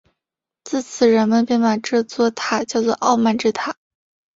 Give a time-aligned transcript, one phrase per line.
[0.63, 3.75] 自此人们便把这座塔叫作傲慢之塔。